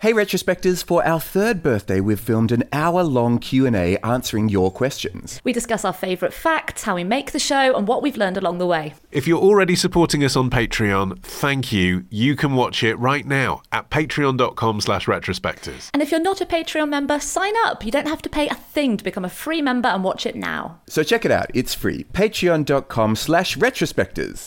Hey 0.00 0.14
retrospectors, 0.14 0.82
for 0.82 1.06
our 1.06 1.20
third 1.20 1.62
birthday 1.62 2.00
we've 2.00 2.18
filmed 2.18 2.52
an 2.52 2.64
hour-long 2.72 3.38
Q&A 3.38 3.98
answering 3.98 4.48
your 4.48 4.70
questions. 4.70 5.42
We 5.44 5.52
discuss 5.52 5.84
our 5.84 5.92
favourite 5.92 6.32
facts, 6.32 6.84
how 6.84 6.94
we 6.94 7.04
make 7.04 7.32
the 7.32 7.38
show, 7.38 7.76
and 7.76 7.86
what 7.86 8.00
we've 8.00 8.16
learned 8.16 8.38
along 8.38 8.56
the 8.56 8.66
way. 8.66 8.94
If 9.12 9.28
you're 9.28 9.38
already 9.42 9.76
supporting 9.76 10.24
us 10.24 10.36
on 10.36 10.48
Patreon, 10.48 11.20
thank 11.20 11.70
you. 11.70 12.06
You 12.08 12.34
can 12.34 12.54
watch 12.54 12.82
it 12.82 12.94
right 12.94 13.26
now 13.26 13.60
at 13.72 13.90
patreon.com 13.90 14.80
slash 14.80 15.04
retrospectors. 15.04 15.90
And 15.92 16.02
if 16.02 16.10
you're 16.10 16.18
not 16.18 16.40
a 16.40 16.46
Patreon 16.46 16.88
member, 16.88 17.20
sign 17.20 17.52
up. 17.66 17.84
You 17.84 17.90
don't 17.90 18.08
have 18.08 18.22
to 18.22 18.30
pay 18.30 18.48
a 18.48 18.54
thing 18.54 18.96
to 18.96 19.04
become 19.04 19.26
a 19.26 19.28
free 19.28 19.60
member 19.60 19.90
and 19.90 20.02
watch 20.02 20.24
it 20.24 20.34
now. 20.34 20.80
So 20.86 21.02
check 21.02 21.26
it 21.26 21.30
out, 21.30 21.50
it's 21.52 21.74
free. 21.74 22.04
patreon.com 22.14 23.16
slash 23.16 23.58
retrospectors. 23.58 24.46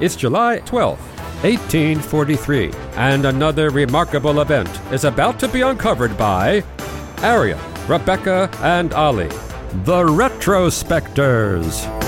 It's 0.00 0.14
July 0.14 0.60
12th, 0.60 1.00
1843, 1.42 2.70
and 2.94 3.24
another 3.24 3.70
remarkable 3.70 4.40
event 4.40 4.70
is 4.92 5.02
about 5.02 5.40
to 5.40 5.48
be 5.48 5.62
uncovered 5.62 6.16
by 6.16 6.62
Arion, 7.20 7.58
Rebecca, 7.88 8.48
and 8.60 8.94
Olly, 8.94 9.26
the 9.26 10.04
Retrospectors. 10.04 11.98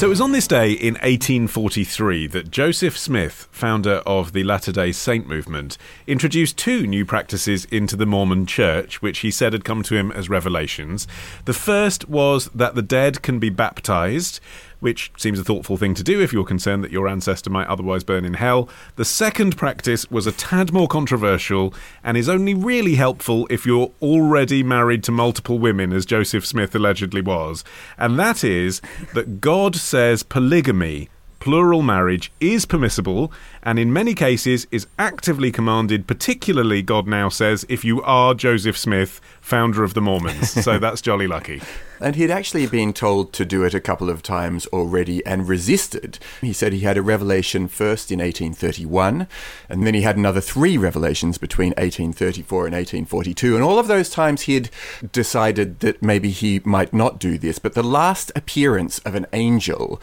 So 0.00 0.06
it 0.06 0.08
was 0.08 0.22
on 0.22 0.32
this 0.32 0.46
day 0.46 0.72
in 0.72 0.94
1843 0.94 2.26
that 2.28 2.50
Joseph 2.50 2.96
Smith, 2.96 3.46
founder 3.50 3.96
of 4.06 4.32
the 4.32 4.42
Latter 4.42 4.72
day 4.72 4.92
Saint 4.92 5.28
movement, 5.28 5.76
introduced 6.06 6.56
two 6.56 6.86
new 6.86 7.04
practices 7.04 7.66
into 7.66 7.96
the 7.96 8.06
Mormon 8.06 8.46
church, 8.46 9.02
which 9.02 9.18
he 9.18 9.30
said 9.30 9.52
had 9.52 9.62
come 9.62 9.82
to 9.82 9.96
him 9.96 10.10
as 10.10 10.30
revelations. 10.30 11.06
The 11.44 11.52
first 11.52 12.08
was 12.08 12.46
that 12.54 12.74
the 12.74 12.80
dead 12.80 13.20
can 13.20 13.38
be 13.38 13.50
baptized 13.50 14.40
which 14.80 15.12
seems 15.16 15.38
a 15.38 15.44
thoughtful 15.44 15.76
thing 15.76 15.94
to 15.94 16.02
do 16.02 16.20
if 16.20 16.32
you're 16.32 16.44
concerned 16.44 16.82
that 16.82 16.90
your 16.90 17.06
ancestor 17.06 17.50
might 17.50 17.68
otherwise 17.68 18.02
burn 18.02 18.24
in 18.24 18.34
hell. 18.34 18.68
The 18.96 19.04
second 19.04 19.56
practice 19.56 20.10
was 20.10 20.26
a 20.26 20.32
tad 20.32 20.72
more 20.72 20.88
controversial 20.88 21.72
and 22.02 22.16
is 22.16 22.28
only 22.28 22.54
really 22.54 22.96
helpful 22.96 23.46
if 23.50 23.64
you're 23.64 23.92
already 24.02 24.62
married 24.62 25.04
to 25.04 25.12
multiple 25.12 25.58
women, 25.58 25.92
as 25.92 26.04
Joseph 26.04 26.46
Smith 26.46 26.74
allegedly 26.74 27.20
was, 27.20 27.64
and 27.96 28.18
that 28.18 28.42
is 28.42 28.80
that 29.14 29.40
God 29.40 29.76
says 29.76 30.22
polygamy 30.22 31.08
plural 31.40 31.80
marriage 31.82 32.30
is 32.38 32.66
permissible 32.66 33.32
and 33.62 33.78
in 33.78 33.92
many 33.92 34.14
cases 34.14 34.66
is 34.70 34.86
actively 34.98 35.50
commanded, 35.50 36.06
particularly, 36.06 36.82
God 36.82 37.06
now 37.06 37.28
says, 37.28 37.66
if 37.68 37.84
you 37.84 38.00
are 38.02 38.34
Joseph 38.34 38.76
Smith, 38.76 39.20
founder 39.40 39.82
of 39.82 39.94
the 39.94 40.00
Mormons. 40.00 40.50
so 40.50 40.78
that's 40.78 41.00
jolly 41.00 41.26
lucky. 41.26 41.60
And 42.00 42.16
he'd 42.16 42.30
actually 42.30 42.66
been 42.66 42.92
told 42.92 43.32
to 43.34 43.44
do 43.44 43.64
it 43.64 43.74
a 43.74 43.80
couple 43.80 44.08
of 44.08 44.22
times 44.22 44.66
already 44.68 45.24
and 45.26 45.48
resisted. 45.48 46.18
He 46.40 46.52
said 46.52 46.72
he 46.72 46.80
had 46.80 46.96
a 46.96 47.02
revelation 47.02 47.68
first 47.68 48.10
in 48.10 48.18
1831, 48.20 49.26
and 49.68 49.86
then 49.86 49.94
he 49.94 50.02
had 50.02 50.16
another 50.16 50.40
three 50.40 50.78
revelations 50.78 51.38
between 51.38 51.70
1834 51.70 52.66
and 52.66 52.74
1842. 52.74 53.54
And 53.54 53.64
all 53.64 53.78
of 53.78 53.88
those 53.88 54.10
times 54.10 54.42
he'd 54.42 54.70
decided 55.12 55.80
that 55.80 56.02
maybe 56.02 56.30
he 56.30 56.60
might 56.64 56.92
not 56.92 57.18
do 57.18 57.38
this. 57.38 57.58
But 57.58 57.74
the 57.74 57.82
last 57.82 58.32
appearance 58.34 58.98
of 59.00 59.14
an 59.14 59.26
angel 59.32 60.00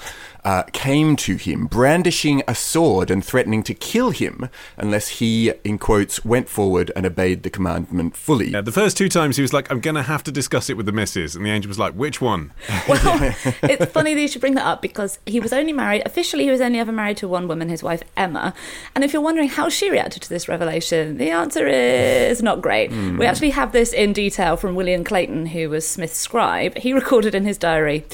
uh, 0.48 0.64
came 0.72 1.18
to 1.18 1.36
him, 1.36 1.66
brandishing 1.66 2.42
a 2.48 2.56
sword 2.56 3.12
and 3.12 3.24
threatening 3.24 3.64
to 3.64 3.74
kill 3.74 4.12
him 4.12 4.50
unless 4.78 5.20
he, 5.20 5.52
in 5.66 5.78
quotes, 5.78 6.24
went 6.24 6.48
forward 6.48 6.90
and 6.96 7.06
obeyed 7.06 7.44
the 7.44 7.50
commandment 7.50 8.16
fully. 8.16 8.52
Yeah, 8.52 8.62
the 8.62 8.72
first 8.72 8.96
two 8.96 9.10
times 9.10 9.36
he 9.36 9.42
was 9.42 9.52
like, 9.52 9.70
I'm 9.70 9.82
going 9.82 9.96
to 9.96 10.04
have 10.04 10.24
to 10.24 10.32
discuss 10.32 10.70
it 10.70 10.78
with 10.78 10.86
the 10.86 10.94
missus. 10.94 11.36
And 11.36 11.46
the 11.46 11.50
angel 11.50 11.68
was 11.68 11.78
like, 11.78 11.87
which 11.96 12.22
one? 12.22 12.54
Well, 12.88 13.36
it's 13.64 13.92
funny 13.92 14.14
that 14.14 14.22
you 14.22 14.28
should 14.30 14.40
bring 14.40 14.56
that 14.56 14.66
up 14.66 14.82
because 14.82 15.20
he 15.26 15.42
was 15.42 15.52
only 15.52 15.74
married, 15.74 16.04
officially, 16.06 16.46
he 16.46 16.52
was 16.52 16.62
only 16.62 16.80
ever 16.80 16.92
married 16.92 17.18
to 17.18 17.28
one 17.28 17.48
woman, 17.48 17.68
his 17.68 17.84
wife, 17.84 18.02
Emma. 18.16 18.54
And 18.96 19.04
if 19.04 19.12
you're 19.12 19.22
wondering 19.22 19.50
how 19.50 19.68
she 19.68 19.90
reacted 19.90 20.22
to 20.24 20.30
this 20.30 20.48
revelation, 20.48 21.18
the 21.18 21.30
answer 21.32 21.68
is 21.68 22.42
not 22.42 22.62
great. 22.62 22.92
Mm. 22.92 23.20
We 23.20 23.26
actually 23.26 23.50
have 23.50 23.74
this 23.74 23.92
in 23.92 24.14
detail 24.14 24.56
from 24.56 24.76
William 24.76 25.04
Clayton, 25.04 25.48
who 25.48 25.70
was 25.70 25.86
Smith's 25.88 26.18
scribe. 26.18 26.78
He 26.78 26.94
recorded 26.94 27.36
in 27.36 27.46
his 27.46 27.58
diary. 27.58 28.06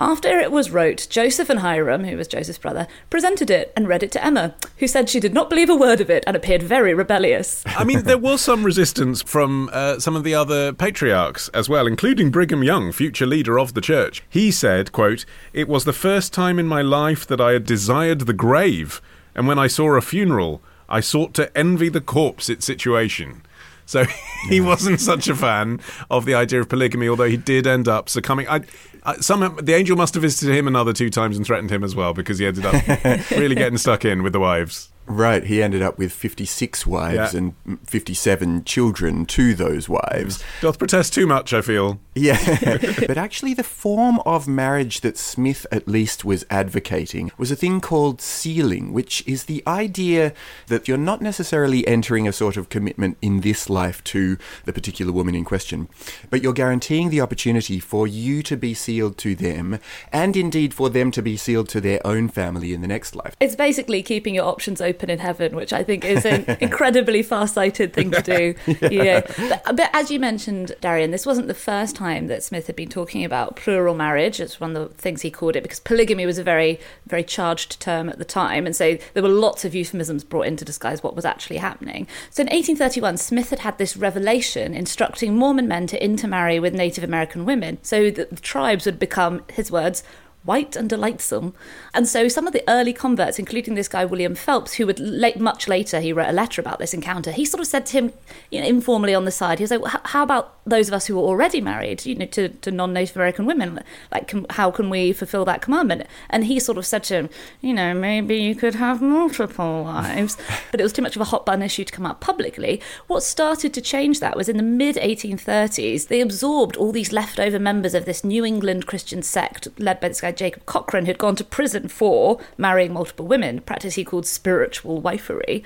After 0.00 0.38
it 0.38 0.52
was 0.52 0.70
wrote, 0.70 1.08
Joseph 1.10 1.50
and 1.50 1.58
Hyrum, 1.58 2.04
who 2.04 2.16
was 2.16 2.28
Joseph's 2.28 2.58
brother, 2.58 2.86
presented 3.10 3.50
it 3.50 3.72
and 3.76 3.88
read 3.88 4.04
it 4.04 4.12
to 4.12 4.24
Emma, 4.24 4.54
who 4.76 4.86
said 4.86 5.10
she 5.10 5.18
did 5.18 5.34
not 5.34 5.50
believe 5.50 5.68
a 5.68 5.74
word 5.74 6.00
of 6.00 6.08
it 6.08 6.22
and 6.24 6.36
appeared 6.36 6.62
very 6.62 6.94
rebellious. 6.94 7.64
I 7.66 7.82
mean, 7.82 8.04
there 8.04 8.16
was 8.16 8.40
some 8.40 8.62
resistance 8.62 9.22
from 9.22 9.68
uh, 9.72 9.98
some 9.98 10.14
of 10.14 10.22
the 10.22 10.36
other 10.36 10.72
patriarchs 10.72 11.48
as 11.48 11.68
well, 11.68 11.88
including 11.88 12.30
Brigham 12.30 12.62
Young, 12.62 12.92
future 12.92 13.26
leader 13.26 13.58
of 13.58 13.74
the 13.74 13.80
church. 13.80 14.22
He 14.30 14.52
said, 14.52 14.92
quote, 14.92 15.24
It 15.52 15.68
was 15.68 15.84
the 15.84 15.92
first 15.92 16.32
time 16.32 16.60
in 16.60 16.68
my 16.68 16.80
life 16.80 17.26
that 17.26 17.40
I 17.40 17.52
had 17.52 17.64
desired 17.64 18.20
the 18.20 18.32
grave, 18.32 19.02
and 19.34 19.48
when 19.48 19.58
I 19.58 19.66
saw 19.66 19.96
a 19.96 20.00
funeral, 20.00 20.62
I 20.88 21.00
sought 21.00 21.34
to 21.34 21.58
envy 21.58 21.88
the 21.88 22.00
corpse 22.00 22.48
its 22.48 22.64
situation. 22.64 23.42
So 23.88 24.04
he 24.50 24.60
wasn't 24.60 25.00
such 25.00 25.28
a 25.28 25.34
fan 25.34 25.80
of 26.10 26.26
the 26.26 26.34
idea 26.34 26.60
of 26.60 26.68
polygamy, 26.68 27.08
although 27.08 27.28
he 27.28 27.38
did 27.38 27.66
end 27.66 27.88
up 27.88 28.10
succumbing. 28.10 28.46
I, 28.46 28.60
I, 29.02 29.16
some 29.16 29.58
the 29.62 29.74
angel 29.74 29.96
must 29.96 30.12
have 30.12 30.22
visited 30.22 30.54
him 30.54 30.68
another 30.68 30.92
two 30.92 31.08
times 31.08 31.38
and 31.38 31.46
threatened 31.46 31.70
him 31.70 31.82
as 31.82 31.96
well 31.96 32.12
because 32.12 32.38
he 32.38 32.46
ended 32.46 32.66
up 32.66 33.30
really 33.30 33.54
getting 33.54 33.78
stuck 33.78 34.04
in 34.04 34.22
with 34.22 34.34
the 34.34 34.40
wives. 34.40 34.90
Right, 35.08 35.42
he 35.42 35.62
ended 35.62 35.80
up 35.80 35.98
with 35.98 36.12
56 36.12 36.86
wives 36.86 37.32
yeah. 37.32 37.38
and 37.38 37.78
57 37.86 38.64
children 38.64 39.24
to 39.26 39.54
those 39.54 39.88
wives. 39.88 40.44
Doth 40.60 40.78
protest 40.78 41.14
too 41.14 41.26
much, 41.26 41.54
I 41.54 41.62
feel. 41.62 41.98
Yeah. 42.14 42.76
but 43.06 43.16
actually, 43.16 43.54
the 43.54 43.62
form 43.62 44.20
of 44.26 44.46
marriage 44.46 45.00
that 45.00 45.16
Smith 45.16 45.66
at 45.72 45.88
least 45.88 46.26
was 46.26 46.44
advocating 46.50 47.30
was 47.38 47.50
a 47.50 47.56
thing 47.56 47.80
called 47.80 48.20
sealing, 48.20 48.92
which 48.92 49.26
is 49.26 49.44
the 49.44 49.62
idea 49.66 50.34
that 50.66 50.86
you're 50.86 50.98
not 50.98 51.22
necessarily 51.22 51.86
entering 51.86 52.28
a 52.28 52.32
sort 52.32 52.58
of 52.58 52.68
commitment 52.68 53.16
in 53.22 53.40
this 53.40 53.70
life 53.70 54.04
to 54.04 54.36
the 54.66 54.74
particular 54.74 55.10
woman 55.10 55.34
in 55.34 55.44
question, 55.44 55.88
but 56.28 56.42
you're 56.42 56.52
guaranteeing 56.52 57.08
the 57.08 57.20
opportunity 57.20 57.80
for 57.80 58.06
you 58.06 58.42
to 58.42 58.56
be 58.58 58.74
sealed 58.74 59.16
to 59.18 59.34
them 59.34 59.78
and 60.12 60.36
indeed 60.36 60.74
for 60.74 60.90
them 60.90 61.10
to 61.12 61.22
be 61.22 61.36
sealed 61.36 61.68
to 61.70 61.80
their 61.80 62.06
own 62.06 62.28
family 62.28 62.74
in 62.74 62.82
the 62.82 62.88
next 62.88 63.14
life. 63.14 63.34
It's 63.40 63.56
basically 63.56 64.02
keeping 64.02 64.34
your 64.34 64.44
options 64.44 64.82
open 64.82 64.97
open 64.98 65.10
in 65.10 65.20
heaven, 65.20 65.54
which 65.54 65.72
I 65.72 65.84
think 65.84 66.04
is 66.04 66.24
an 66.24 66.44
incredibly 66.60 67.22
far-sighted 67.22 67.92
thing 67.92 68.10
to 68.10 68.22
do. 68.22 68.54
yeah. 68.90 69.20
But, 69.20 69.76
but, 69.76 69.90
as 69.92 70.10
you 70.10 70.18
mentioned, 70.18 70.74
Arion, 70.82 71.12
this 71.12 71.24
wasn't 71.24 71.46
the 71.46 71.54
first 71.54 71.94
time 71.94 72.26
that 72.26 72.42
Smith 72.42 72.66
had 72.66 72.74
been 72.74 72.88
talking 72.88 73.24
about 73.24 73.54
plural 73.54 73.94
marriage. 73.94 74.40
It's 74.40 74.58
one 74.58 74.74
of 74.74 74.88
the 74.88 74.94
things 74.96 75.22
he 75.22 75.30
called 75.30 75.54
it 75.54 75.62
because 75.62 75.78
polygamy 75.78 76.26
was 76.26 76.36
a 76.36 76.42
very, 76.42 76.80
very 77.06 77.22
charged 77.22 77.78
term 77.78 78.08
at 78.08 78.18
the 78.18 78.24
time, 78.24 78.66
and 78.66 78.74
so 78.74 78.98
there 79.14 79.22
were 79.22 79.28
lots 79.28 79.64
of 79.64 79.72
euphemisms 79.72 80.24
brought 80.24 80.46
in 80.48 80.56
to 80.56 80.64
disguise 80.64 81.00
what 81.00 81.14
was 81.14 81.24
actually 81.24 81.58
happening. 81.58 82.08
So 82.30 82.40
in 82.40 82.46
1831, 82.46 83.18
Smith 83.18 83.50
had 83.50 83.60
had 83.60 83.78
this 83.78 83.96
revelation 83.96 84.74
instructing 84.74 85.36
Mormon 85.36 85.68
men 85.68 85.86
to 85.86 86.02
intermarry 86.02 86.58
with 86.58 86.74
Native 86.74 87.04
American 87.04 87.44
women, 87.44 87.78
so 87.82 88.10
that 88.10 88.30
the 88.30 88.40
tribes 88.40 88.84
would 88.84 88.98
become, 88.98 89.44
his 89.52 89.70
words, 89.70 90.02
white 90.48 90.74
and 90.74 90.88
delightsome. 90.88 91.54
And 91.92 92.08
so 92.08 92.26
some 92.26 92.46
of 92.46 92.52
the 92.52 92.64
early 92.68 92.92
converts, 92.92 93.38
including 93.38 93.74
this 93.74 93.86
guy 93.86 94.04
William 94.04 94.34
Phelps, 94.34 94.74
who 94.74 94.86
would 94.86 94.98
late, 94.98 95.38
much 95.38 95.68
later 95.68 96.00
he 96.00 96.12
wrote 96.12 96.30
a 96.30 96.32
letter 96.32 96.60
about 96.60 96.78
this 96.78 96.94
encounter. 96.94 97.30
He 97.30 97.44
sort 97.44 97.60
of 97.60 97.66
said 97.66 97.84
to 97.86 97.92
him, 97.92 98.12
you 98.50 98.60
know, 98.60 98.66
informally 98.66 99.14
on 99.14 99.26
the 99.26 99.30
side, 99.30 99.58
he 99.58 99.62
was 99.62 99.70
like, 99.70 99.82
well, 99.82 100.00
"How 100.06 100.22
about 100.22 100.56
those 100.64 100.88
of 100.88 100.94
us 100.94 101.06
who 101.06 101.18
are 101.18 101.22
already 101.22 101.60
married, 101.60 102.06
you 102.06 102.14
know, 102.14 102.26
to, 102.26 102.48
to 102.48 102.70
non-Native 102.70 103.16
American 103.16 103.46
women? 103.46 103.80
Like, 104.10 104.28
can, 104.28 104.46
how 104.50 104.70
can 104.70 104.88
we 104.90 105.12
fulfill 105.12 105.44
that 105.44 105.60
commandment?" 105.60 106.06
And 106.30 106.46
he 106.46 106.58
sort 106.58 106.78
of 106.78 106.86
said 106.86 107.04
to 107.04 107.14
him, 107.14 107.30
"You 107.60 107.74
know, 107.74 107.92
maybe 107.92 108.36
you 108.36 108.54
could 108.54 108.76
have 108.76 109.02
multiple 109.02 109.84
wives." 109.84 110.38
but 110.70 110.80
it 110.80 110.82
was 110.82 110.94
too 110.94 111.02
much 111.02 111.14
of 111.14 111.22
a 111.22 111.26
hot 111.26 111.44
button 111.44 111.62
issue 111.62 111.84
to 111.84 111.92
come 111.92 112.06
out 112.06 112.20
publicly. 112.22 112.80
What 113.06 113.22
started 113.22 113.74
to 113.74 113.80
change 113.82 114.20
that 114.20 114.36
was 114.36 114.48
in 114.48 114.56
the 114.56 114.62
mid 114.62 114.96
1830s. 114.96 116.08
They 116.08 116.22
absorbed 116.22 116.76
all 116.76 116.92
these 116.92 117.12
leftover 117.12 117.58
members 117.58 117.94
of 117.94 118.06
this 118.06 118.24
New 118.24 118.44
England 118.44 118.86
Christian 118.86 119.22
sect 119.22 119.68
led 119.78 120.00
by 120.00 120.08
this 120.08 120.20
guy 120.20 120.32
Jacob 120.38 120.64
Cochran, 120.66 121.06
who'd 121.06 121.18
gone 121.18 121.36
to 121.36 121.44
prison 121.44 121.88
for 121.88 122.38
marrying 122.56 122.92
multiple 122.92 123.26
women, 123.26 123.60
practice 123.60 123.96
he 123.96 124.04
called 124.04 124.24
spiritual 124.24 125.02
wifery. 125.02 125.64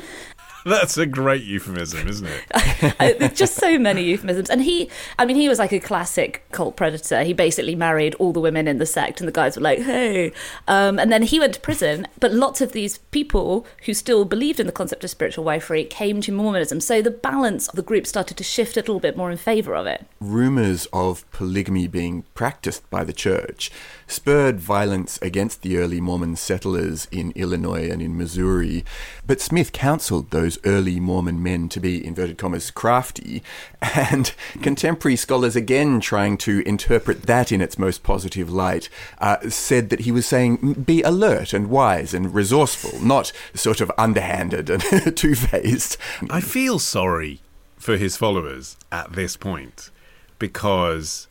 That's 0.67 0.97
a 0.97 1.06
great 1.06 1.43
euphemism, 1.43 2.06
isn't 2.06 2.29
it? 2.29 2.99
There's 3.19 3.32
just 3.32 3.56
so 3.56 3.79
many 3.79 4.05
euphemisms. 4.05 4.49
And 4.49 4.62
he, 4.62 4.88
I 5.19 5.25
mean, 5.25 5.37
he 5.37 5.49
was 5.49 5.59
like 5.59 5.73
a 5.73 5.81
classic 5.81 6.44
cult 6.53 6.76
predator. 6.76 7.23
He 7.25 7.32
basically 7.32 7.75
married 7.75 8.14
all 8.17 8.32
the 8.32 8.41
women 8.41 8.69
in 8.69 8.79
the 8.79 8.87
sect, 8.87 9.20
and 9.20 9.26
the 9.26 9.32
guys 9.32 9.56
were 9.56 9.62
like, 9.62 9.81
hey. 9.81 10.32
Um, 10.69 10.99
and 10.99 11.11
then 11.11 11.23
he 11.23 11.41
went 11.41 11.55
to 11.55 11.61
prison. 11.61 12.06
But 12.20 12.32
lots 12.32 12.61
of 12.61 12.73
these 12.73 12.99
people 12.99 13.67
who 13.87 13.94
still 13.94 14.25
believed 14.25 14.61
in 14.61 14.67
the 14.67 14.73
concept 14.73 15.03
of 15.03 15.11
spiritual 15.11 15.44
wifery 15.44 15.88
came 15.88 16.20
to 16.20 16.32
Mormonism. 16.32 16.81
So 16.81 17.03
the 17.03 17.11
balance 17.11 17.69
of 17.69 17.75
the 17.75 17.82
group 17.82 18.06
started 18.06 18.37
to 18.37 18.44
shift 18.44 18.76
a 18.76 18.81
little 18.81 19.00
bit 19.00 19.17
more 19.17 19.31
in 19.31 19.38
favor 19.38 19.75
of 19.75 19.87
it. 19.87 20.06
Rumors 20.20 20.87
of 20.93 21.29
polygamy 21.32 21.88
being 21.88 22.25
practiced 22.35 22.88
by 22.88 23.03
the 23.03 23.12
church 23.12 23.70
spurred 24.06 24.61
violence 24.61 25.19
against 25.23 25.62
the 25.62 25.79
early 25.79 26.00
Mormon 26.00 26.37
settlers 26.37 27.08
in 27.11 27.32
Illinois 27.32 27.91
and 27.91 28.00
in 28.00 28.17
Missouri. 28.17 28.85
But 29.26 29.41
Smith 29.41 29.73
counseled 29.73 30.31
those 30.52 30.72
early 30.72 31.00
Mormon 31.00 31.43
men 31.43 31.69
to 31.70 31.81
be, 31.81 32.04
inverted 32.04 32.38
commas, 32.38 32.70
crafty, 32.70 33.43
and 33.81 34.34
contemporary 34.60 35.16
scholars, 35.16 35.56
again 35.56 36.00
trying 36.00 36.37
to 36.38 36.66
interpret 36.66 37.22
that 37.22 37.52
in 37.52 37.60
its 37.60 37.78
most 37.78 38.02
positive 38.02 38.50
light, 38.50 38.88
uh, 39.19 39.49
said 39.49 39.90
that 39.90 40.00
he 40.00 40.12
was 40.12 40.26
saying, 40.26 40.75
be 40.87 41.02
alert 41.02 41.52
and 41.52 41.70
wise 41.70 42.12
and 42.14 42.34
resourceful, 42.34 43.00
not 43.00 43.32
sort 43.54 43.81
of 43.81 43.90
underhanded 43.96 44.69
and 44.69 45.16
two 45.16 45.34
faced. 45.34 45.96
I 46.31 46.40
feel 46.40 46.78
sorry 46.78 47.40
for 47.76 47.96
his 47.96 48.16
followers 48.16 48.76
at 48.90 49.12
this 49.12 49.37
point 49.37 49.90
because 50.38 51.28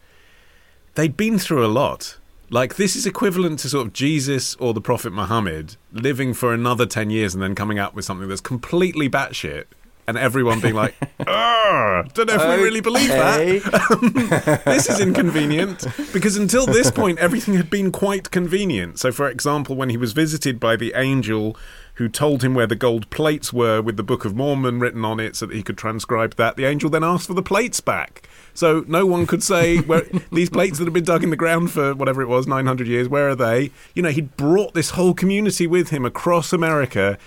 they'd 0.96 1.18
been 1.18 1.38
through 1.38 1.66
a 1.66 1.68
lot. 1.68 2.18
Like, 2.54 2.76
this 2.76 2.98
is 2.98 3.06
equivalent 3.06 3.60
to 3.60 3.70
sort 3.70 3.88
of 3.88 3.94
Jesus 3.94 4.56
or 4.56 4.74
the 4.74 4.82
Prophet 4.82 5.14
Muhammad 5.14 5.78
living 5.94 6.34
for 6.34 6.54
another 6.54 6.86
10 6.86 7.10
years 7.10 7.34
and 7.34 7.42
then 7.42 7.56
coming 7.56 7.80
out 7.80 7.96
with 7.96 8.04
something 8.04 8.28
that's 8.28 8.42
completely 8.42 9.10
batshit 9.10 9.68
and 10.08 10.18
everyone 10.18 10.60
being 10.60 10.76
like, 10.76 10.96
ah, 11.28 12.04
don't 12.14 12.28
know 12.28 12.36
if 12.36 12.58
we 12.58 12.64
really 12.64 12.82
believe 12.82 13.10
that. 13.10 14.62
this 14.66 14.90
is 14.90 15.00
inconvenient 15.00 15.86
because 16.14 16.38
until 16.38 16.66
this 16.66 16.92
point, 17.02 17.20
everything 17.20 17.56
had 17.56 17.70
been 17.70 17.92
quite 17.92 18.32
convenient. 18.32 19.00
So, 19.00 19.12
for 19.12 19.30
example, 19.30 19.76
when 19.76 19.90
he 19.90 19.98
was 19.98 20.14
visited 20.14 20.60
by 20.60 20.76
the 20.76 20.94
angel 20.96 21.58
who 21.96 22.08
told 22.08 22.44
him 22.44 22.56
where 22.56 22.68
the 22.68 22.76
gold 22.76 23.10
plates 23.10 23.52
were 23.54 23.82
with 23.82 23.98
the 23.98 24.04
Book 24.04 24.26
of 24.26 24.36
Mormon 24.36 24.80
written 24.80 25.06
on 25.06 25.20
it 25.20 25.36
so 25.36 25.46
that 25.46 25.56
he 25.56 25.62
could 25.62 25.78
transcribe 25.78 26.36
that, 26.36 26.56
the 26.56 26.66
angel 26.66 26.90
then 26.90 27.04
asked 27.04 27.28
for 27.28 27.34
the 27.34 27.44
plates 27.44 27.80
back. 27.80 28.28
So 28.54 28.84
no 28.88 29.06
one 29.06 29.28
could 29.28 29.44
say 29.44 29.78
where 29.78 30.06
these 30.32 30.50
plates 30.50 30.78
that 30.80 30.86
have 30.86 30.94
been 30.94 31.04
dug 31.04 31.24
in 31.24 31.30
the 31.30 31.36
ground 31.36 31.72
for 31.72 31.94
whatever 31.94 32.22
it 32.22 32.28
was, 32.28 32.48
900 32.48 32.88
years, 32.88 33.08
where 33.08 33.30
are 33.30 33.36
they? 33.36 33.72
You 33.94 34.04
know, 34.04 34.10
he'd 34.10 34.36
brought 34.36 34.74
this 34.74 34.92
whole 34.92 35.14
community 35.14 35.68
with 35.68 35.90
him 35.90 36.06
across 36.06 36.52
America 36.54 37.18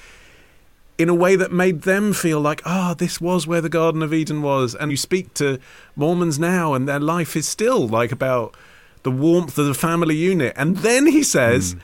in 0.96 1.08
a 1.08 1.14
way 1.14 1.37
that 1.37 1.52
made 1.52 1.82
them 1.82 2.12
feel 2.12 2.41
like, 2.41 2.62
ah, 2.64 2.91
oh, 2.91 2.94
this 2.94 3.20
was 3.20 3.46
where 3.46 3.61
the 3.61 3.69
Garden 3.69 4.02
of 4.02 4.14
Eden 4.14 4.43
was. 4.43 4.75
And 4.75 4.91
you 4.91 4.96
speak 4.96 5.35
to 5.35 5.58
Mormons 5.96 6.38
now, 6.38 6.75
and 6.75 6.88
their 6.88 7.00
life 7.00 7.37
is 7.37 7.49
still 7.49 7.87
like 7.88 8.12
about 8.12 8.56
the 9.02 9.11
warmth 9.11 9.58
of 9.58 9.67
the 9.67 9.75
family 9.75 10.17
unit. 10.17 10.55
And 10.56 10.79
then 10.79 11.06
he 11.06 11.23
says, 11.23 11.75
mm. 11.75 11.81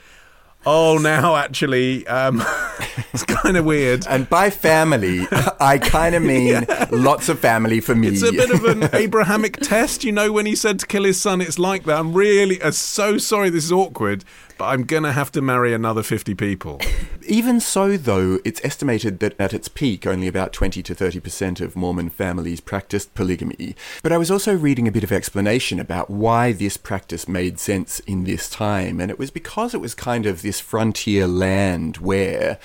Oh, 0.66 0.98
now 0.98 1.36
actually, 1.36 2.06
um, 2.06 2.42
it's 3.14 3.24
kind 3.24 3.56
of 3.56 3.64
weird. 3.64 4.06
And 4.06 4.28
by 4.28 4.50
family, 4.50 5.26
I 5.58 5.78
kind 5.78 6.14
of 6.14 6.22
mean 6.34 6.48
yeah. 6.48 6.86
lots 6.90 7.30
of 7.30 7.38
family 7.38 7.80
for 7.80 7.94
me. 7.94 8.08
It's 8.08 8.22
a 8.22 8.30
bit 8.30 8.50
of 8.50 8.64
an 8.64 8.90
Abrahamic 8.94 9.56
test, 9.58 10.04
you 10.04 10.12
know, 10.12 10.32
when 10.32 10.44
he 10.44 10.54
said 10.54 10.78
to 10.80 10.86
kill 10.86 11.04
his 11.04 11.18
son, 11.18 11.40
it's 11.40 11.58
like 11.58 11.84
that. 11.84 11.98
I'm 11.98 12.12
really 12.12 12.60
uh, 12.60 12.72
so 12.72 13.16
sorry 13.16 13.48
this 13.48 13.64
is 13.64 13.72
awkward, 13.72 14.22
but 14.58 14.66
I'm 14.66 14.84
going 14.84 15.04
to 15.04 15.12
have 15.12 15.32
to 15.32 15.40
marry 15.40 15.72
another 15.72 16.02
50 16.02 16.34
people. 16.34 16.78
Even 17.30 17.60
so, 17.60 17.96
though, 17.96 18.40
it's 18.44 18.60
estimated 18.64 19.20
that 19.20 19.38
at 19.38 19.54
its 19.54 19.68
peak, 19.68 20.04
only 20.04 20.26
about 20.26 20.52
20 20.52 20.82
to 20.82 20.96
30% 20.96 21.60
of 21.60 21.76
Mormon 21.76 22.10
families 22.10 22.60
practiced 22.60 23.14
polygamy. 23.14 23.76
But 24.02 24.10
I 24.10 24.18
was 24.18 24.32
also 24.32 24.56
reading 24.56 24.88
a 24.88 24.92
bit 24.92 25.04
of 25.04 25.12
explanation 25.12 25.78
about 25.78 26.10
why 26.10 26.50
this 26.50 26.76
practice 26.76 27.28
made 27.28 27.60
sense 27.60 28.00
in 28.00 28.24
this 28.24 28.50
time, 28.50 29.00
and 29.00 29.12
it 29.12 29.18
was 29.18 29.30
because 29.30 29.74
it 29.74 29.80
was 29.80 29.94
kind 29.94 30.26
of 30.26 30.42
this 30.42 30.58
frontier 30.58 31.28
land 31.28 31.98
where 31.98 32.58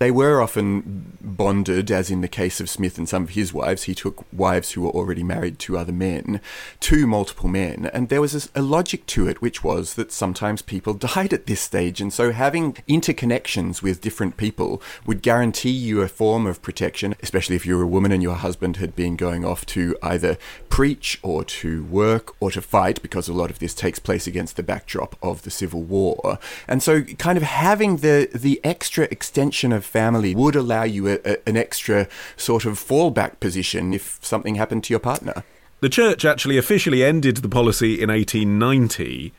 they 0.00 0.10
were 0.10 0.40
often 0.40 1.18
bonded, 1.20 1.90
as 1.90 2.10
in 2.10 2.22
the 2.22 2.26
case 2.28 2.58
of 2.58 2.70
Smith 2.70 2.96
and 2.96 3.06
some 3.06 3.24
of 3.24 3.30
his 3.30 3.52
wives. 3.52 3.82
He 3.82 3.94
took 3.94 4.24
wives 4.32 4.72
who 4.72 4.80
were 4.80 4.90
already 4.90 5.22
married 5.22 5.58
to 5.58 5.76
other 5.76 5.92
men, 5.92 6.40
to 6.80 7.06
multiple 7.06 7.50
men. 7.50 7.90
And 7.92 8.08
there 8.08 8.22
was 8.22 8.50
a, 8.54 8.62
logic 8.62 9.04
to 9.06 9.28
it, 9.28 9.42
which 9.42 9.62
was 9.62 9.94
that 9.94 10.10
sometimes 10.10 10.62
people 10.62 10.94
died 11.14 11.34
at 11.34 11.46
this 11.46 11.60
stage. 11.60 12.00
And 12.00 12.14
so 12.14 12.32
having 12.32 12.72
interconnections 12.88 13.82
with 13.82 14.00
different 14.00 14.38
people 14.38 14.80
would 15.04 15.20
guarantee 15.20 15.68
you 15.68 16.00
a 16.00 16.08
form 16.08 16.46
of 16.46 16.62
protection, 16.62 17.14
especially 17.22 17.56
if 17.56 17.66
you 17.66 17.76
were 17.76 17.82
a 17.82 17.86
woman 17.86 18.10
and 18.10 18.22
your 18.22 18.36
husband 18.36 18.78
had 18.78 18.96
been 18.96 19.16
going 19.16 19.44
off 19.44 19.66
to 19.66 19.98
either 20.02 20.38
preach 20.70 21.18
or 21.22 21.44
to 21.44 21.84
work 21.84 22.34
or 22.40 22.50
to 22.52 22.62
fight, 22.62 23.02
because 23.02 23.28
a 23.28 23.34
lot 23.34 23.50
of 23.50 23.58
this 23.58 23.74
takes 23.74 23.98
place 23.98 24.26
against 24.26 24.56
the 24.56 24.62
backdrop 24.62 25.16
of 25.22 25.42
the 25.42 25.50
Civil 25.50 25.82
War. 25.82 26.38
And 26.66 26.82
so 26.82 27.02
kind 27.02 27.36
of 27.36 27.44
having 27.44 27.98
the, 27.98 28.30
the 28.34 28.62
extra 28.64 29.04
extension 29.10 29.72
of 29.72 29.89
family 29.90 30.34
would 30.34 30.56
allow 30.56 30.84
you 30.84 31.08
a, 31.08 31.18
a, 31.24 31.36
an 31.48 31.56
extra 31.56 32.08
sort 32.36 32.64
of 32.64 32.78
fallback 32.78 33.40
position 33.40 33.92
if 33.92 34.18
something 34.22 34.54
happened 34.54 34.84
to 34.84 34.92
your 34.92 35.00
partner. 35.00 35.44
The 35.80 35.88
church 35.88 36.24
actually 36.24 36.58
officially 36.58 37.02
ended 37.02 37.38
the 37.38 37.48
policy 37.48 38.00
in 38.00 38.10
1890 38.10 39.32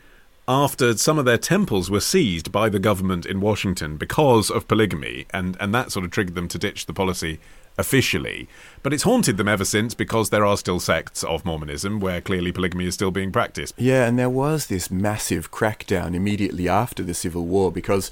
after 0.48 0.98
some 0.98 1.20
of 1.20 1.26
their 1.26 1.38
temples 1.38 1.90
were 1.90 2.00
seized 2.00 2.52
by 2.52 2.68
the 2.68 2.80
government 2.80 3.26
in 3.26 3.40
Washington 3.40 3.96
because 3.96 4.50
of 4.50 4.68
polygamy, 4.68 5.26
and, 5.32 5.56
and 5.60 5.74
that 5.74 5.92
sort 5.92 6.04
of 6.04 6.12
triggered 6.12 6.36
them 6.36 6.48
to 6.48 6.58
ditch 6.58 6.88
the 6.88 6.94
policy 6.94 7.40
officially. 7.78 8.48
But 8.84 8.94
it's 8.94 9.04
haunted 9.04 9.38
them 9.38 9.48
ever 9.48 9.64
since 9.64 9.94
because 9.94 10.30
there 10.30 10.46
are 10.46 10.58
still 10.58 10.80
sects 10.80 11.24
of 11.24 11.46
Mormonism 11.46 12.00
where 12.00 12.22
clearly 12.22 12.52
polygamy 12.52 12.86
is 12.86 12.96
still 12.96 13.12
being 13.12 13.32
practiced. 13.32 13.76
Yeah, 13.78 14.08
and 14.08 14.20
there 14.20 14.30
was 14.30 14.68
this 14.68 14.92
massive 14.92 15.52
crackdown 15.52 16.16
immediately 16.16 16.68
after 16.68 17.04
the 17.04 17.14
Civil 17.14 17.46
War 17.46 17.72
because 17.72 18.12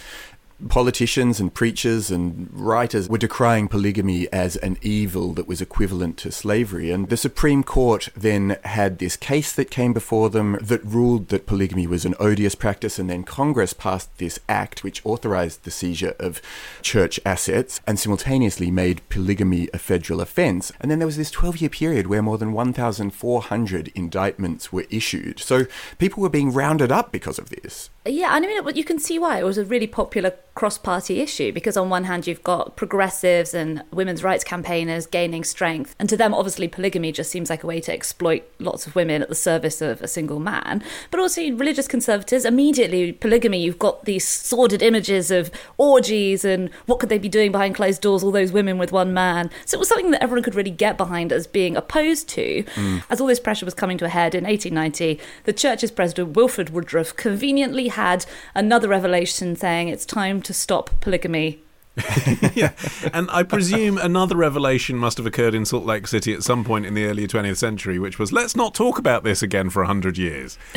politicians 0.67 1.39
and 1.39 1.53
preachers 1.53 2.11
and 2.11 2.49
writers 2.51 3.07
were 3.07 3.17
decrying 3.17 3.67
polygamy 3.67 4.27
as 4.33 4.57
an 4.57 4.77
evil 4.81 5.33
that 5.33 5.47
was 5.47 5.61
equivalent 5.61 6.17
to 6.17 6.31
slavery. 6.31 6.91
And 6.91 7.09
the 7.09 7.17
Supreme 7.17 7.63
Court 7.63 8.09
then 8.15 8.57
had 8.65 8.99
this 8.99 9.15
case 9.15 9.53
that 9.53 9.71
came 9.71 9.93
before 9.93 10.29
them 10.29 10.57
that 10.61 10.83
ruled 10.83 11.29
that 11.29 11.45
polygamy 11.45 11.87
was 11.87 12.05
an 12.05 12.15
odious 12.19 12.55
practice. 12.55 12.99
And 12.99 13.09
then 13.09 13.23
Congress 13.23 13.73
passed 13.73 14.17
this 14.17 14.39
act 14.49 14.83
which 14.83 15.05
authorized 15.05 15.63
the 15.63 15.71
seizure 15.71 16.15
of 16.19 16.41
church 16.81 17.19
assets 17.25 17.79
and 17.87 17.97
simultaneously 17.97 18.71
made 18.71 19.07
polygamy 19.09 19.69
a 19.73 19.77
federal 19.77 20.21
offense. 20.21 20.71
And 20.81 20.91
then 20.91 20.99
there 20.99 21.07
was 21.07 21.17
this 21.17 21.31
12 21.31 21.57
year 21.57 21.69
period 21.69 22.07
where 22.07 22.21
more 22.21 22.37
than 22.37 22.51
1,400 22.51 23.91
indictments 23.95 24.73
were 24.73 24.85
issued. 24.89 25.39
So 25.39 25.65
people 25.97 26.21
were 26.21 26.29
being 26.29 26.51
rounded 26.51 26.91
up 26.91 27.11
because 27.11 27.39
of 27.39 27.49
this. 27.49 27.89
Yeah, 28.05 28.35
and 28.35 28.45
I 28.45 28.47
mean, 28.47 28.75
you 28.75 28.83
can 28.83 28.99
see 28.99 29.19
why 29.19 29.39
it 29.39 29.43
was 29.43 29.57
a 29.57 29.65
really 29.65 29.87
popular 29.87 30.31
cross 30.59 30.77
party 30.77 31.21
issue 31.21 31.53
because, 31.53 31.77
on 31.77 31.89
one 31.89 32.03
hand, 32.03 32.27
you've 32.27 32.43
got 32.43 32.75
progressives 32.75 33.53
and 33.53 33.81
women's 33.91 34.25
rights 34.25 34.43
campaigners 34.43 35.07
gaining 35.07 35.41
strength. 35.41 35.95
And 35.97 36.09
to 36.09 36.17
them, 36.17 36.33
obviously, 36.33 36.67
polygamy 36.67 37.13
just 37.13 37.31
seems 37.31 37.49
like 37.49 37.63
a 37.63 37.67
way 37.67 37.79
to 37.79 37.93
exploit 37.93 38.43
lots 38.59 38.85
of 38.85 38.93
women 38.93 39.21
at 39.21 39.29
the 39.29 39.35
service 39.35 39.81
of 39.81 40.01
a 40.01 40.07
single 40.07 40.41
man. 40.41 40.83
But 41.11 41.21
also, 41.21 41.41
religious 41.51 41.87
conservatives, 41.87 42.43
immediately, 42.43 43.13
polygamy, 43.13 43.61
you've 43.61 43.79
got 43.79 44.03
these 44.03 44.27
sordid 44.27 44.81
images 44.81 45.31
of 45.31 45.49
orgies 45.77 46.43
and 46.43 46.69
what 46.87 46.99
could 46.99 47.07
they 47.07 47.19
be 47.19 47.29
doing 47.29 47.53
behind 47.53 47.75
closed 47.75 48.01
doors, 48.01 48.21
all 48.21 48.31
those 48.31 48.51
women 48.51 48.77
with 48.77 48.91
one 48.91 49.13
man. 49.13 49.49
So 49.65 49.77
it 49.77 49.79
was 49.79 49.87
something 49.87 50.11
that 50.11 50.21
everyone 50.21 50.43
could 50.43 50.55
really 50.55 50.71
get 50.71 50.97
behind 50.97 51.31
as 51.31 51.47
being 51.47 51.77
opposed 51.77 52.27
to. 52.29 52.63
Mm. 52.63 53.03
As 53.09 53.21
all 53.21 53.27
this 53.27 53.39
pressure 53.39 53.63
was 53.63 53.73
coming 53.73 53.97
to 53.99 54.05
a 54.05 54.09
head 54.09 54.35
in 54.35 54.43
1890, 54.43 55.23
the 55.45 55.53
church's 55.53 55.89
president, 55.89 56.35
Wilford 56.35 56.71
Woodruff, 56.71 57.15
conveniently 57.15 57.87
had 57.87 58.25
another 58.53 58.89
revelation 58.89 59.55
saying 59.55 59.87
it's 59.87 60.05
time 60.05 60.41
to 60.48 60.48
stop 60.53 60.89
polygamy 61.01 61.59
yeah, 62.53 62.71
and 63.13 63.29
I 63.31 63.43
presume 63.43 63.97
another 63.97 64.35
revelation 64.35 64.97
must 64.97 65.17
have 65.17 65.25
occurred 65.25 65.53
in 65.53 65.65
Salt 65.65 65.85
Lake 65.85 66.07
City 66.07 66.33
at 66.33 66.43
some 66.43 66.63
point 66.63 66.85
in 66.85 66.93
the 66.93 67.05
early 67.05 67.27
20th 67.27 67.57
century, 67.57 67.99
which 67.99 68.19
was 68.19 68.31
let's 68.31 68.55
not 68.55 68.73
talk 68.73 68.97
about 68.97 69.23
this 69.23 69.41
again 69.41 69.69
for 69.69 69.81
100 69.81 70.17
years. 70.17 70.57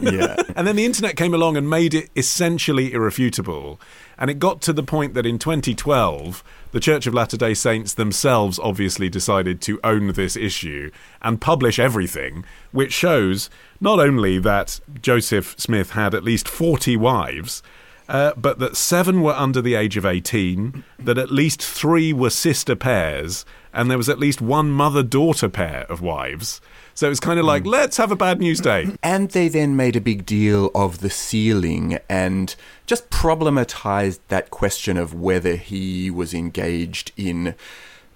yeah. 0.00 0.36
And 0.54 0.66
then 0.66 0.76
the 0.76 0.84
internet 0.84 1.16
came 1.16 1.34
along 1.34 1.56
and 1.56 1.68
made 1.68 1.94
it 1.94 2.10
essentially 2.14 2.92
irrefutable. 2.92 3.80
And 4.18 4.30
it 4.30 4.38
got 4.38 4.60
to 4.62 4.72
the 4.72 4.82
point 4.82 5.14
that 5.14 5.26
in 5.26 5.38
2012, 5.38 6.44
the 6.72 6.80
Church 6.80 7.06
of 7.06 7.14
Latter 7.14 7.36
day 7.36 7.54
Saints 7.54 7.94
themselves 7.94 8.58
obviously 8.58 9.08
decided 9.08 9.60
to 9.62 9.80
own 9.82 10.08
this 10.12 10.36
issue 10.36 10.90
and 11.22 11.40
publish 11.40 11.78
everything, 11.78 12.44
which 12.70 12.92
shows 12.92 13.50
not 13.80 13.98
only 13.98 14.38
that 14.38 14.80
Joseph 15.00 15.54
Smith 15.58 15.92
had 15.92 16.14
at 16.14 16.22
least 16.22 16.48
40 16.48 16.96
wives, 16.98 17.62
uh, 18.08 18.32
but 18.36 18.58
that 18.58 18.76
seven 18.76 19.22
were 19.22 19.34
under 19.34 19.62
the 19.62 19.74
age 19.74 19.96
of 19.96 20.04
18, 20.04 20.84
that 20.98 21.18
at 21.18 21.30
least 21.30 21.62
three 21.62 22.12
were 22.12 22.30
sister 22.30 22.76
pairs, 22.76 23.44
and 23.72 23.90
there 23.90 23.98
was 23.98 24.08
at 24.08 24.18
least 24.18 24.40
one 24.40 24.70
mother 24.70 25.02
daughter 25.02 25.48
pair 25.48 25.86
of 25.88 26.00
wives. 26.00 26.60
So 26.94 27.06
it 27.06 27.10
was 27.10 27.20
kind 27.20 27.38
of 27.38 27.46
like, 27.46 27.64
mm. 27.64 27.70
let's 27.70 27.96
have 27.96 28.12
a 28.12 28.16
bad 28.16 28.38
news 28.38 28.60
day. 28.60 28.90
And 29.02 29.30
they 29.30 29.48
then 29.48 29.76
made 29.76 29.96
a 29.96 30.00
big 30.00 30.26
deal 30.26 30.70
of 30.74 31.00
the 31.00 31.10
sealing 31.10 31.98
and 32.08 32.54
just 32.86 33.08
problematized 33.10 34.20
that 34.28 34.50
question 34.50 34.96
of 34.96 35.14
whether 35.14 35.56
he 35.56 36.10
was 36.10 36.34
engaged 36.34 37.12
in 37.16 37.54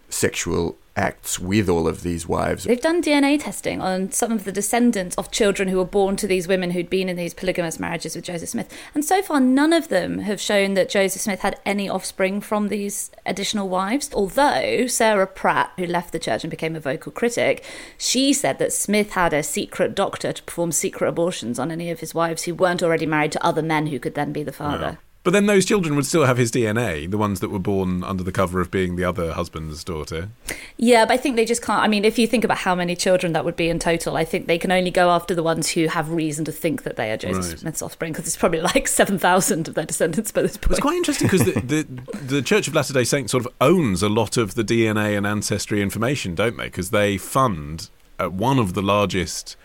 sexual 0.08 0.76
acts 0.96 1.38
with 1.38 1.68
all 1.68 1.86
of 1.86 2.02
these 2.02 2.26
wives. 2.26 2.64
They've 2.64 2.80
done 2.80 3.02
DNA 3.02 3.40
testing 3.40 3.80
on 3.80 4.10
some 4.10 4.32
of 4.32 4.44
the 4.44 4.52
descendants 4.52 5.16
of 5.16 5.30
children 5.30 5.68
who 5.68 5.76
were 5.76 5.84
born 5.84 6.16
to 6.16 6.26
these 6.26 6.48
women 6.48 6.70
who'd 6.70 6.90
been 6.90 7.08
in 7.08 7.16
these 7.16 7.34
polygamous 7.34 7.78
marriages 7.78 8.16
with 8.16 8.24
Joseph 8.24 8.48
Smith. 8.48 8.72
And 8.94 9.04
so 9.04 9.22
far, 9.22 9.38
none 9.40 9.72
of 9.72 9.88
them 9.88 10.20
have 10.20 10.40
shown 10.40 10.74
that 10.74 10.88
Joseph 10.88 11.22
Smith 11.22 11.40
had 11.40 11.60
any 11.64 11.88
offspring 11.88 12.40
from 12.40 12.68
these 12.68 13.10
additional 13.26 13.68
wives. 13.68 14.10
Although 14.14 14.86
Sarah 14.86 15.26
Pratt, 15.26 15.72
who 15.76 15.86
left 15.86 16.12
the 16.12 16.18
church 16.18 16.42
and 16.44 16.50
became 16.50 16.74
a 16.74 16.80
vocal 16.80 17.12
critic, 17.12 17.64
she 17.98 18.32
said 18.32 18.58
that 18.58 18.72
Smith 18.72 19.12
had 19.12 19.32
a 19.32 19.42
secret 19.42 19.94
doctor 19.94 20.32
to 20.32 20.42
perform 20.42 20.72
secret 20.72 21.08
abortions 21.08 21.58
on 21.58 21.70
any 21.70 21.90
of 21.90 22.00
his 22.00 22.14
wives 22.14 22.44
who 22.44 22.54
weren't 22.54 22.82
already 22.82 23.06
married 23.06 23.32
to 23.32 23.44
other 23.44 23.62
men 23.62 23.88
who 23.88 23.98
could 23.98 24.14
then 24.14 24.32
be 24.32 24.42
the 24.42 24.52
father. 24.52 24.98
But 25.26 25.32
then 25.32 25.46
those 25.46 25.64
children 25.64 25.96
would 25.96 26.06
still 26.06 26.24
have 26.24 26.36
his 26.36 26.52
DNA, 26.52 27.10
the 27.10 27.18
ones 27.18 27.40
that 27.40 27.48
were 27.48 27.58
born 27.58 28.04
under 28.04 28.22
the 28.22 28.30
cover 28.30 28.60
of 28.60 28.70
being 28.70 28.94
the 28.94 29.02
other 29.02 29.32
husband's 29.32 29.82
daughter. 29.82 30.28
Yeah, 30.76 31.04
but 31.04 31.14
I 31.14 31.16
think 31.16 31.34
they 31.34 31.44
just 31.44 31.62
can't. 31.62 31.82
I 31.82 31.88
mean, 31.88 32.04
if 32.04 32.16
you 32.16 32.28
think 32.28 32.44
about 32.44 32.58
how 32.58 32.76
many 32.76 32.94
children 32.94 33.32
that 33.32 33.44
would 33.44 33.56
be 33.56 33.68
in 33.68 33.80
total, 33.80 34.16
I 34.16 34.24
think 34.24 34.46
they 34.46 34.56
can 34.56 34.70
only 34.70 34.92
go 34.92 35.10
after 35.10 35.34
the 35.34 35.42
ones 35.42 35.70
who 35.70 35.88
have 35.88 36.12
reason 36.12 36.44
to 36.44 36.52
think 36.52 36.84
that 36.84 36.94
they 36.94 37.10
are 37.10 37.16
Joseph 37.16 37.48
Right. 37.48 37.58
Smith's 37.58 37.82
offspring, 37.82 38.12
because 38.12 38.28
it's 38.28 38.36
probably 38.36 38.60
like 38.60 38.86
7,000 39.02 39.66
of 39.66 39.74
their 39.74 39.84
descendants 39.84 40.30
by 40.30 40.42
this 40.42 40.56
point. 40.56 40.74
It's 40.74 40.80
quite 40.80 40.96
interesting 40.96 41.26
because 41.26 41.44
the, 41.44 41.60
the, 42.14 42.18
the 42.18 42.40
Church 42.40 42.68
of 42.68 42.74
Latter 42.76 42.92
day 42.92 43.02
Saints 43.02 43.32
sort 43.32 43.44
of 43.44 43.52
owns 43.60 44.04
a 44.04 44.08
lot 44.08 44.36
of 44.36 44.54
the 44.54 44.62
DNA 44.62 45.16
and 45.16 45.26
ancestry 45.26 45.82
information, 45.82 46.36
don't 46.36 46.56
they? 46.56 46.66
Because 46.66 46.90
they 46.90 47.18
fund 47.18 47.90
uh, 48.20 48.28
one 48.28 48.60
of 48.60 48.74
the 48.74 48.82
largest 48.82 49.56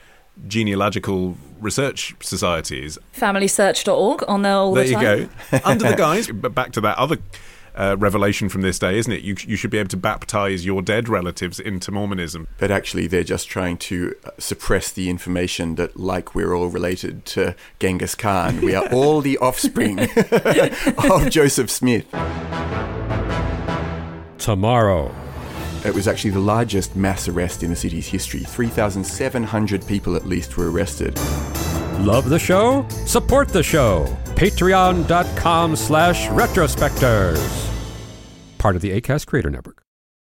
genealogical 0.47 1.37
research 1.59 2.15
societies. 2.19 2.97
FamilySearch.org 3.15 4.23
on 4.27 4.41
there 4.41 4.55
all 4.55 4.73
there 4.73 4.85
the 4.85 4.89
you 4.91 4.99
go. 4.99 5.29
Under 5.63 5.89
the 5.89 5.95
guise, 5.95 6.27
but 6.27 6.53
back 6.55 6.71
to 6.73 6.81
that 6.81 6.97
other 6.97 7.17
uh, 7.75 7.95
revelation 7.97 8.49
from 8.49 8.61
this 8.61 8.79
day, 8.79 8.97
isn't 8.97 9.11
it? 9.11 9.21
You, 9.21 9.35
you 9.45 9.55
should 9.55 9.69
be 9.69 9.77
able 9.77 9.89
to 9.89 9.97
baptize 9.97 10.65
your 10.65 10.81
dead 10.81 11.07
relatives 11.07 11.59
into 11.59 11.91
Mormonism. 11.91 12.47
But 12.57 12.71
actually, 12.71 13.07
they're 13.07 13.23
just 13.23 13.47
trying 13.47 13.77
to 13.77 14.15
uh, 14.25 14.31
suppress 14.37 14.91
the 14.91 15.09
information 15.09 15.75
that, 15.75 15.97
like, 15.97 16.35
we're 16.35 16.53
all 16.53 16.67
related 16.67 17.25
to 17.27 17.55
Genghis 17.79 18.15
Khan. 18.15 18.61
We 18.61 18.75
are 18.75 18.87
all 18.91 19.21
the 19.21 19.37
offspring 19.37 19.99
of 21.09 21.29
Joseph 21.29 21.69
Smith. 21.69 22.07
Tomorrow. 24.37 25.13
It 25.85 25.93
was 25.93 26.07
actually 26.07 26.31
the 26.31 26.39
largest 26.39 26.95
mass 26.95 27.27
arrest 27.27 27.63
in 27.63 27.69
the 27.69 27.75
city's 27.75 28.07
history. 28.07 28.41
3,700 28.41 29.87
people 29.87 30.15
at 30.15 30.25
least 30.25 30.57
were 30.57 30.69
arrested. 30.69 31.17
Love 31.99 32.29
the 32.29 32.39
show? 32.39 32.87
Support 33.05 33.49
the 33.49 33.63
show. 33.63 34.05
Patreon.com 34.35 35.75
slash 35.75 36.27
retrospectors. 36.27 37.69
Part 38.57 38.75
of 38.75 38.81
the 38.81 38.91
ACAST 38.99 39.25
Creator 39.25 39.49
Network. 39.49 39.80